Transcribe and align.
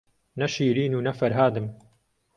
نە 0.39 0.47
شیرین 0.53 0.93
و 0.95 1.01
نە 1.05 1.11
فەرهادم 1.19 1.67